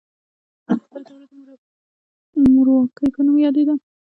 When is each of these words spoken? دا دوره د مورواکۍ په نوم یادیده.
دا 0.67 0.73
دوره 1.07 1.25
د 2.33 2.35
مورواکۍ 2.51 3.07
په 3.15 3.21
نوم 3.25 3.37
یادیده. 3.43 3.73